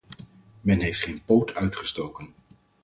Men 0.61 0.79
heeft 0.79 1.01
geen 1.03 1.21
poot 1.25 1.53
uitgestoken. 1.55 2.33